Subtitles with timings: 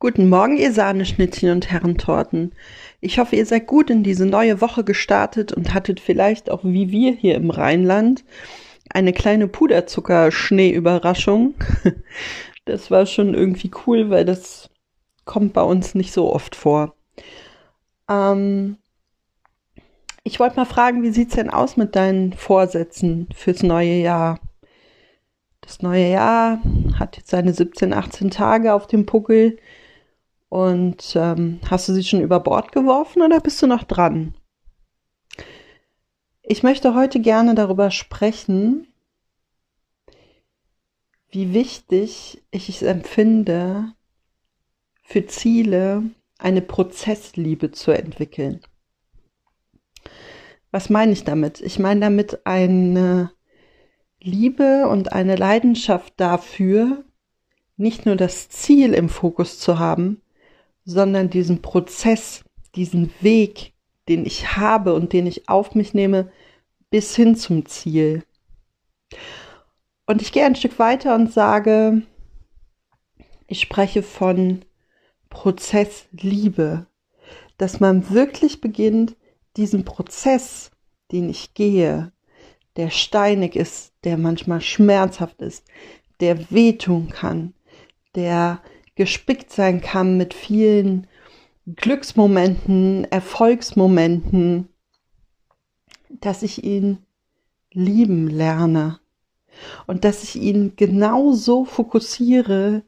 [0.00, 2.52] Guten Morgen, ihr Sahneschnittchen und Herrentorten.
[3.00, 6.90] Ich hoffe, ihr seid gut in diese neue Woche gestartet und hattet vielleicht auch wie
[6.90, 8.24] wir hier im Rheinland
[8.90, 11.54] eine kleine Puderzucker-Schnee-Überraschung.
[12.66, 14.70] Das war schon irgendwie cool, weil das
[15.26, 16.94] kommt bei uns nicht so oft vor.
[18.08, 18.78] Ähm,
[20.22, 24.40] ich wollte mal fragen, wie sieht's denn aus mit deinen Vorsätzen fürs neue Jahr?
[25.60, 26.58] Das neue Jahr
[26.98, 29.58] hat jetzt seine 17, 18 Tage auf dem Puckel.
[30.54, 34.34] Und ähm, hast du sie schon über Bord geworfen oder bist du noch dran?
[36.42, 38.86] Ich möchte heute gerne darüber sprechen,
[41.28, 43.94] wie wichtig ich es empfinde,
[45.02, 46.04] für Ziele
[46.38, 48.60] eine Prozessliebe zu entwickeln.
[50.70, 51.60] Was meine ich damit?
[51.62, 53.32] Ich meine damit eine
[54.20, 57.02] Liebe und eine Leidenschaft dafür,
[57.76, 60.20] nicht nur das Ziel im Fokus zu haben,
[60.84, 63.72] sondern diesen Prozess, diesen Weg,
[64.08, 66.30] den ich habe und den ich auf mich nehme,
[66.90, 68.22] bis hin zum Ziel.
[70.06, 72.02] Und ich gehe ein Stück weiter und sage,
[73.46, 74.64] ich spreche von
[75.30, 76.86] Prozessliebe,
[77.56, 79.16] dass man wirklich beginnt,
[79.56, 80.70] diesen Prozess,
[81.12, 82.12] den ich gehe,
[82.76, 85.64] der steinig ist, der manchmal schmerzhaft ist,
[86.20, 87.54] der wehtun kann,
[88.14, 88.60] der
[88.94, 91.06] gespickt sein kann mit vielen
[91.66, 94.68] Glücksmomenten, Erfolgsmomenten,
[96.08, 96.98] dass ich ihn
[97.72, 99.00] lieben lerne
[99.86, 102.82] und dass ich ihn genauso fokussiere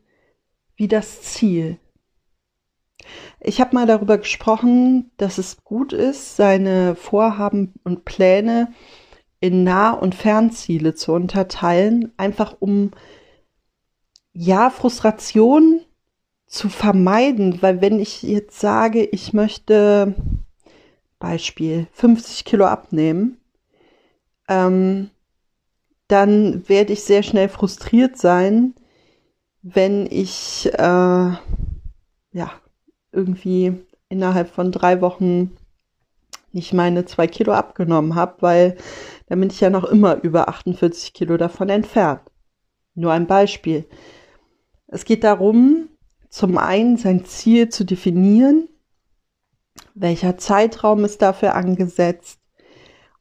[0.76, 1.78] wie das Ziel.
[3.40, 8.72] Ich habe mal darüber gesprochen, dass es gut ist, seine Vorhaben und Pläne
[9.40, 12.90] in Nah- und Fernziele zu unterteilen, einfach um
[14.32, 15.85] ja Frustration
[16.46, 20.14] zu vermeiden, weil wenn ich jetzt sage, ich möchte
[21.18, 23.38] Beispiel 50 Kilo abnehmen,
[24.48, 25.10] ähm,
[26.08, 28.74] dann werde ich sehr schnell frustriert sein,
[29.62, 32.52] wenn ich äh, ja
[33.10, 33.74] irgendwie
[34.08, 35.56] innerhalb von drei Wochen
[36.52, 38.76] nicht meine zwei Kilo abgenommen habe, weil
[39.28, 42.22] dann bin ich ja noch immer über 48 Kilo davon entfernt.
[42.94, 43.84] Nur ein Beispiel.
[44.86, 45.88] Es geht darum,
[46.36, 48.68] zum einen sein Ziel zu definieren,
[49.94, 52.40] welcher Zeitraum ist dafür angesetzt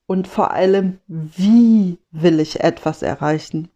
[0.05, 3.69] und vor allem, wie will ich etwas erreichen.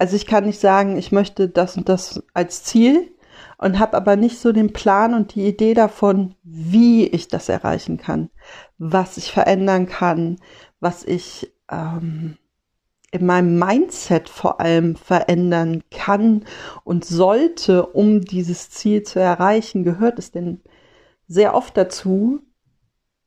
[0.00, 3.14] Also ich kann nicht sagen, ich möchte das und das als Ziel
[3.58, 7.98] und habe aber nicht so den Plan und die Idee davon, wie ich das erreichen
[7.98, 8.30] kann,
[8.78, 10.40] was ich verändern kann,
[10.80, 12.36] was ich ähm,
[13.14, 16.44] in meinem Mindset vor allem verändern kann
[16.82, 20.62] und sollte, um dieses Ziel zu erreichen, gehört es denn
[21.28, 22.40] sehr oft dazu,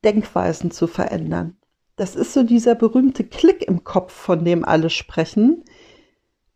[0.03, 1.55] Denkweisen zu verändern.
[1.95, 5.63] Das ist so dieser berühmte Klick im Kopf, von dem alle sprechen,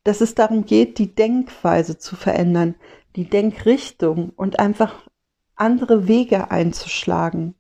[0.03, 2.75] dass es darum geht, die Denkweise zu verändern,
[3.15, 5.07] die Denkrichtung und einfach
[5.55, 7.55] andere Wege einzuschlagen.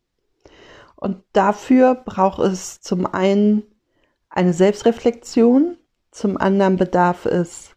[0.97, 3.63] Und dafür braucht es zum einen
[4.31, 5.77] eine Selbstreflexion,
[6.09, 7.75] zum anderen bedarf es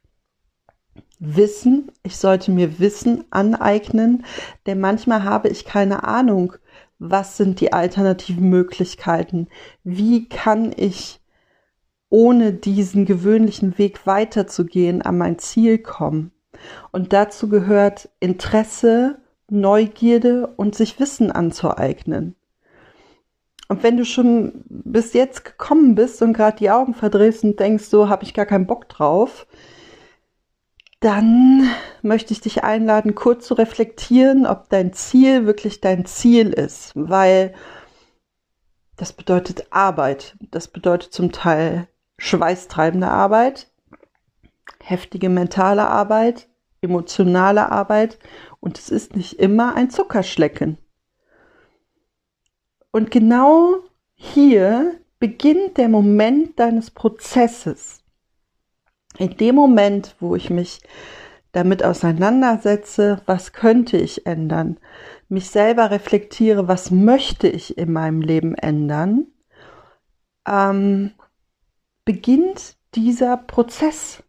[1.18, 1.90] Wissen.
[2.02, 4.24] Ich sollte mir Wissen aneignen,
[4.66, 6.54] denn manchmal habe ich keine Ahnung,
[6.98, 9.48] was sind die alternativen Möglichkeiten,
[9.82, 11.20] wie kann ich
[12.08, 16.30] ohne diesen gewöhnlichen Weg weiterzugehen an mein Ziel kommen.
[16.92, 19.18] Und dazu gehört Interesse,
[19.50, 22.36] Neugierde und sich Wissen anzueignen.
[23.68, 27.84] Und wenn du schon bis jetzt gekommen bist und gerade die Augen verdrehst und denkst,
[27.84, 29.46] so habe ich gar keinen Bock drauf,
[31.00, 31.68] dann
[32.02, 37.54] möchte ich dich einladen, kurz zu reflektieren, ob dein Ziel wirklich dein Ziel ist, weil
[38.96, 40.36] das bedeutet Arbeit.
[40.50, 41.88] Das bedeutet zum Teil
[42.18, 43.68] schweißtreibende Arbeit,
[44.80, 46.48] heftige mentale Arbeit,
[46.80, 48.18] emotionale Arbeit
[48.60, 50.78] und es ist nicht immer ein Zuckerschlecken.
[52.94, 53.78] Und genau
[54.14, 58.04] hier beginnt der Moment deines Prozesses.
[59.18, 60.78] In dem Moment, wo ich mich
[61.50, 64.78] damit auseinandersetze, was könnte ich ändern,
[65.28, 69.26] mich selber reflektiere, was möchte ich in meinem Leben ändern,
[70.46, 71.10] ähm,
[72.04, 74.22] beginnt dieser Prozess.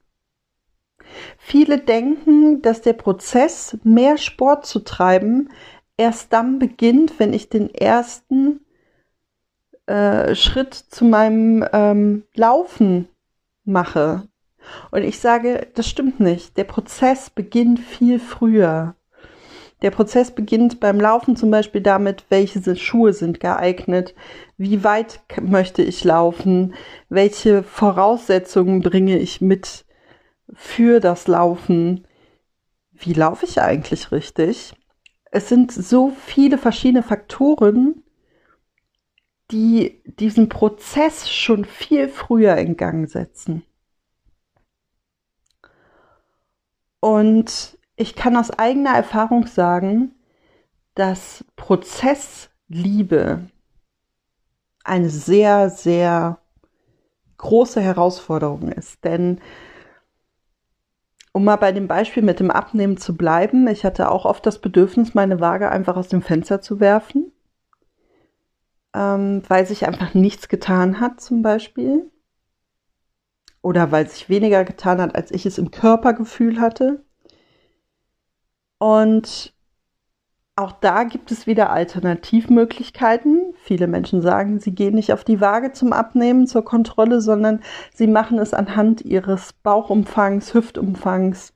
[1.38, 5.50] Viele denken, dass der Prozess, mehr Sport zu treiben,
[5.98, 8.62] erst dann beginnt, wenn ich den ersten
[9.86, 13.08] äh, Schritt zu meinem ähm, Laufen
[13.64, 14.28] mache.
[14.92, 16.58] Und ich sage, das stimmt nicht.
[16.58, 18.96] Der Prozess beginnt viel früher.
[19.82, 24.16] Der Prozess beginnt beim Laufen zum Beispiel damit, welche Schuhe sind geeignet,
[24.58, 26.74] wie weit möchte ich laufen,
[27.10, 29.86] welche Voraussetzungen bringe ich mit
[30.54, 32.08] für das Laufen,
[32.94, 34.74] wie laufe ich eigentlich richtig.
[35.36, 38.04] Es sind so viele verschiedene Faktoren,
[39.52, 43.66] die diesen Prozess schon viel früher in Gang setzen.
[47.02, 50.16] Und ich kann aus eigener Erfahrung sagen,
[50.94, 53.50] dass Prozessliebe
[54.86, 56.40] eine sehr, sehr
[57.40, 59.04] große Herausforderung ist.
[59.04, 59.42] Denn
[61.36, 64.62] um mal bei dem Beispiel mit dem Abnehmen zu bleiben, ich hatte auch oft das
[64.62, 67.34] Bedürfnis, meine Waage einfach aus dem Fenster zu werfen,
[68.94, 72.10] ähm, weil sich einfach nichts getan hat zum Beispiel.
[73.62, 77.04] Oder weil sich weniger getan hat, als ich es im Körpergefühl hatte.
[78.78, 79.54] Und
[80.58, 83.54] auch da gibt es wieder Alternativmöglichkeiten.
[83.58, 87.62] Viele Menschen sagen, sie gehen nicht auf die Waage zum Abnehmen, zur Kontrolle, sondern
[87.94, 91.54] sie machen es anhand ihres Bauchumfangs, Hüftumfangs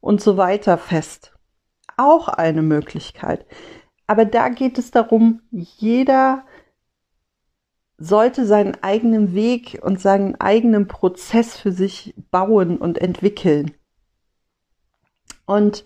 [0.00, 1.32] und so weiter fest.
[1.96, 3.46] Auch eine Möglichkeit.
[4.08, 6.44] Aber da geht es darum, jeder
[7.98, 13.70] sollte seinen eigenen Weg und seinen eigenen Prozess für sich bauen und entwickeln.
[15.46, 15.84] Und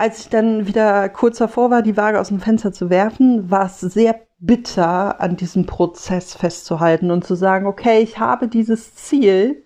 [0.00, 3.66] als ich dann wieder kurz davor war, die Waage aus dem Fenster zu werfen, war
[3.66, 9.62] es sehr bitter, an diesem Prozess festzuhalten und zu sagen, okay, ich habe dieses Ziel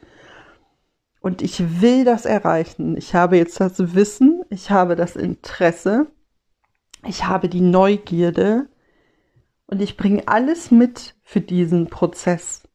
[1.20, 2.96] und ich will das erreichen.
[2.96, 6.08] Ich habe jetzt das Wissen, ich habe das Interesse,
[7.06, 8.66] ich habe die Neugierde
[9.68, 12.68] und ich bringe alles mit für diesen Prozess.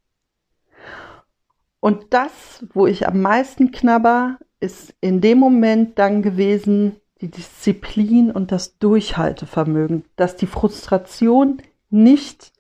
[1.82, 8.32] Und das, wo ich am meisten knabber, ist in dem Moment dann gewesen, die Disziplin
[8.32, 12.54] und das Durchhaltevermögen, dass die Frustration nicht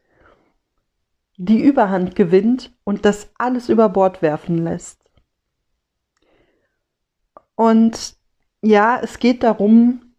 [1.37, 4.99] die Überhand gewinnt und das alles über Bord werfen lässt.
[7.55, 8.15] Und
[8.61, 10.13] ja, es geht darum,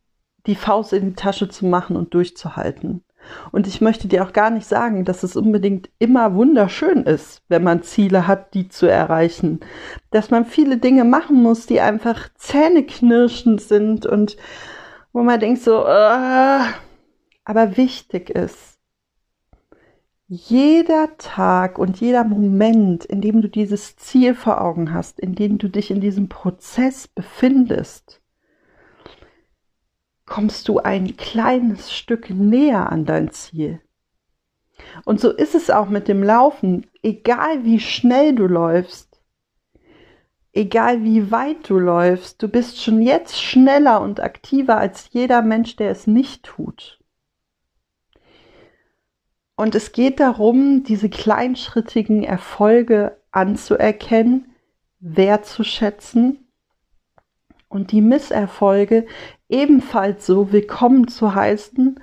[0.47, 3.05] die Faust in die Tasche zu machen und durchzuhalten.
[3.53, 7.63] Und ich möchte dir auch gar nicht sagen, dass es unbedingt immer wunderschön ist, wenn
[7.63, 9.61] man Ziele hat, die zu erreichen.
[10.11, 14.37] Dass man viele Dinge machen muss, die einfach zähneknirschend sind und
[15.13, 16.61] wo man denkt so, äh,
[17.45, 18.79] aber wichtig ist,
[20.33, 25.59] jeder Tag und jeder Moment, in dem du dieses Ziel vor Augen hast, in dem
[25.59, 28.20] du dich in diesem Prozess befindest,
[30.31, 33.83] kommst du ein kleines Stück näher an dein Ziel.
[35.05, 36.87] Und so ist es auch mit dem Laufen.
[37.03, 39.21] Egal wie schnell du läufst,
[40.53, 45.75] egal wie weit du läufst, du bist schon jetzt schneller und aktiver als jeder Mensch,
[45.77, 47.01] der es nicht tut.
[49.57, 54.55] Und es geht darum, diese kleinschrittigen Erfolge anzuerkennen,
[55.01, 56.47] wertzuschätzen
[57.69, 59.07] und die Misserfolge
[59.51, 62.01] ebenfalls so willkommen zu heißen,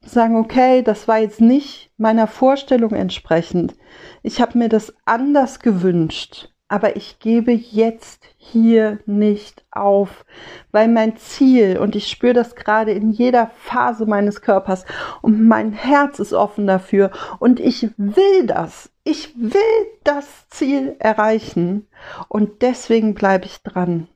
[0.00, 3.74] sagen, okay, das war jetzt nicht meiner Vorstellung entsprechend.
[4.22, 10.24] Ich habe mir das anders gewünscht, aber ich gebe jetzt hier nicht auf,
[10.70, 14.84] weil mein Ziel, und ich spüre das gerade in jeder Phase meines Körpers,
[15.22, 18.90] und mein Herz ist offen dafür, und ich will das.
[19.04, 19.60] Ich will
[20.04, 21.88] das Ziel erreichen,
[22.28, 24.08] und deswegen bleibe ich dran.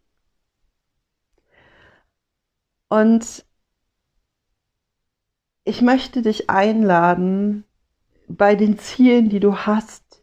[2.90, 3.47] Und
[5.64, 7.64] ich möchte dich einladen,
[8.28, 10.23] bei den Zielen, die du hast,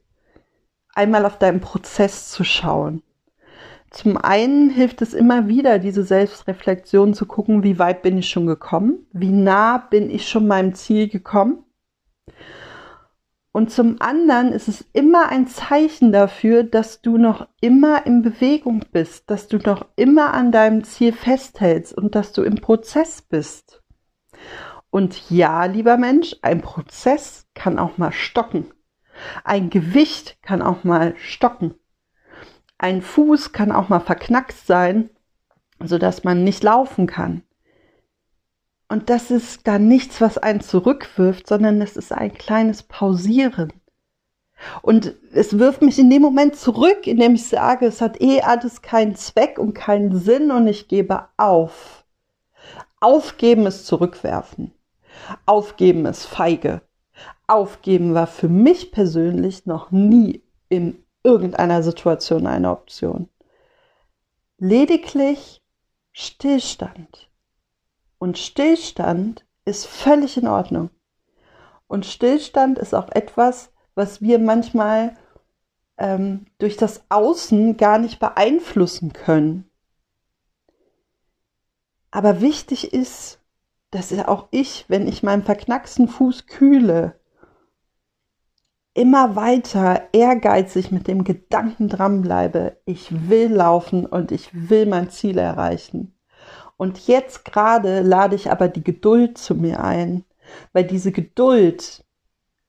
[0.93, 3.01] einmal auf deinen Prozess zu schauen.
[3.89, 8.45] Zum einen hilft es immer wieder, diese Selbstreflexion zu gucken, wie weit bin ich schon
[8.45, 11.63] gekommen, wie nah bin ich schon meinem Ziel gekommen
[13.57, 18.85] und zum anderen ist es immer ein Zeichen dafür, dass du noch immer in Bewegung
[18.91, 23.81] bist, dass du noch immer an deinem Ziel festhältst und dass du im Prozess bist.
[24.91, 28.67] Und ja, lieber Mensch, ein Prozess kann auch mal stocken.
[29.43, 31.73] Ein Gewicht kann auch mal stocken.
[32.77, 35.09] Ein Fuß kann auch mal verknackst sein,
[35.83, 37.41] sodass man nicht laufen kann.
[38.89, 43.73] Und das ist dann nichts, was einen zurückwirft, sondern es ist ein kleines Pausieren.
[44.81, 48.81] Und es wirft mich in dem Moment zurück, indem ich sage, es hat eh alles
[48.81, 52.05] keinen Zweck und keinen Sinn und ich gebe auf.
[52.99, 54.73] Aufgeben ist zurückwerfen.
[55.45, 56.81] Aufgeben ist feige.
[57.45, 63.29] Aufgeben war für mich persönlich noch nie in irgendeiner Situation eine Option.
[64.57, 65.61] Lediglich
[66.13, 67.26] Stillstand
[68.19, 70.89] Und Stillstand ist völlig in Ordnung.
[71.87, 75.15] Und Stillstand ist auch etwas, was wir manchmal
[75.97, 79.69] ähm, durch das Außen gar nicht beeinflussen können.
[82.11, 83.39] Aber wichtig ist,
[83.91, 87.19] dass auch ich, wenn ich meinen verknacksten Fuß kühle,
[88.93, 95.37] immer weiter ehrgeizig mit dem Gedanken dranbleibe, ich will laufen und ich will mein Ziel
[95.37, 96.16] erreichen.
[96.77, 100.23] Und jetzt gerade lade ich aber die Geduld zu mir ein,
[100.73, 102.05] weil diese Geduld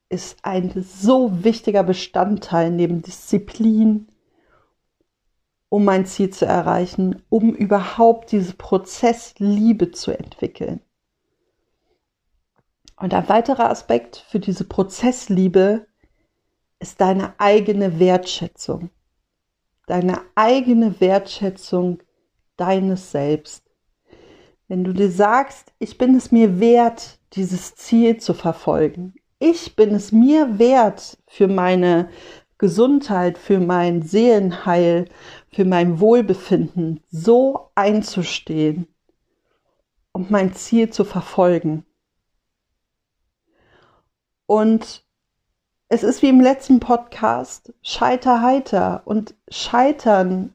[0.09, 4.09] ist ein so wichtiger Bestandteil neben Disziplin,
[5.69, 10.81] um mein Ziel zu erreichen, um überhaupt diese Prozess Liebe zu entwickeln.
[12.97, 15.87] Und ein weiterer Aspekt für diese Prozessliebe
[16.81, 18.91] ist deine eigene Wertschätzung.
[19.87, 22.03] Deine eigene Wertschätzung
[22.57, 23.68] deines Selbst.
[24.69, 29.15] Wenn du dir sagst, ich bin es mir wert, dieses Ziel zu verfolgen.
[29.39, 32.11] Ich bin es mir wert, für meine
[32.59, 35.09] Gesundheit, für mein Seelenheil,
[35.51, 38.89] für mein Wohlbefinden so einzustehen
[40.13, 41.87] und mein Ziel zu verfolgen.
[44.47, 45.05] Und
[45.89, 49.03] es ist wie im letzten Podcast, scheiter heiter.
[49.07, 50.55] Und scheitern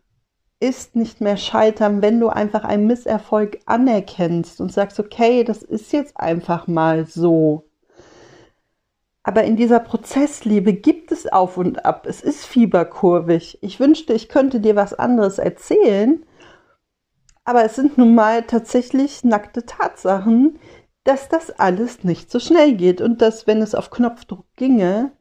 [0.64, 5.92] ist nicht mehr scheitern, wenn du einfach einen Misserfolg anerkennst und sagst, okay, das ist
[5.92, 7.66] jetzt einfach mal so.
[9.24, 12.06] Aber in dieser Prozessliebe gibt es auf und ab.
[12.08, 13.60] Es ist fieberkurvig.
[13.62, 16.26] Ich wünschte, ich könnte dir was anderes erzählen.
[17.44, 20.60] Aber es sind nun mal tatsächlich nackte Tatsachen,
[21.04, 25.12] dass das alles nicht so schnell geht und dass, wenn es auf Knopfdruck ginge,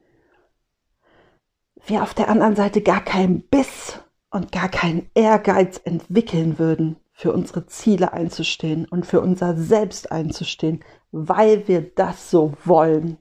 [1.85, 4.02] wir auf der anderen Seite gar keinen Biss
[4.33, 10.83] und gar keinen Ehrgeiz entwickeln würden, für unsere Ziele einzustehen und für unser Selbst einzustehen,
[11.13, 13.19] weil wir das so wollen.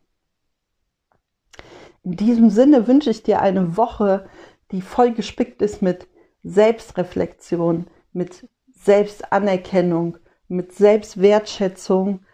[2.04, 4.28] In diesem Sinne wünsche ich dir eine Woche,
[4.72, 6.08] die voll gespickt ist mit
[6.44, 12.26] Selbstreflexion, mit Selbstanerkennung, mit Selbstwertschätzung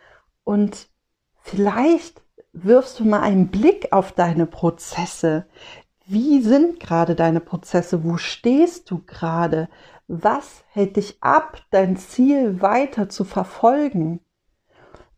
[0.44, 0.88] und
[1.42, 2.22] vielleicht
[2.54, 5.48] wirfst du mal einen Blick auf deine Prozesse.
[6.10, 8.06] Wie sind gerade deine Prozesse?
[8.06, 9.68] Wo stehst du gerade?
[10.08, 14.22] Was hält dich ab, dein Ziel weiter zu verfolgen?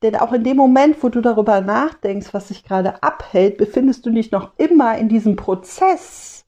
[0.01, 4.09] Denn auch in dem Moment, wo du darüber nachdenkst, was sich gerade abhält, befindest du
[4.09, 6.45] dich noch immer in diesem Prozess.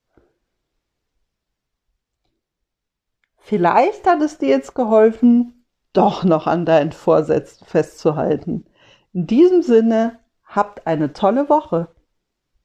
[3.38, 8.65] Vielleicht hat es dir jetzt geholfen, doch noch an deinen Vorsätzen festzuhalten.
[9.13, 11.89] In diesem Sinne, habt eine tolle Woche.